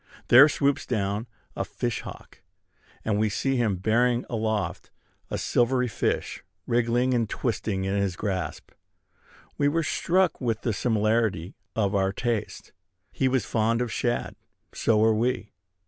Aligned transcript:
There 0.29 0.49
swoops 0.49 0.87
down 0.87 1.27
a 1.55 1.63
fish 1.63 2.01
hawk; 2.01 2.41
and 3.05 3.19
we 3.19 3.29
see 3.29 3.57
him 3.57 3.75
bearing 3.75 4.25
aloft 4.31 4.89
a 5.29 5.37
silvery 5.37 5.87
fish, 5.87 6.43
wriggling 6.65 7.13
and 7.13 7.29
twisting 7.29 7.83
in 7.83 7.95
his 7.97 8.15
grasp. 8.15 8.71
We 9.59 9.67
were 9.67 9.83
struck 9.83 10.41
with 10.41 10.61
the 10.63 10.73
similarity 10.73 11.53
of 11.75 11.93
our 11.93 12.11
tastes. 12.11 12.71
He 13.11 13.27
was 13.27 13.45
fond 13.45 13.79
of 13.79 13.91
shad: 13.91 14.35
so 14.73 14.97
were 14.97 15.13
we. 15.13 15.51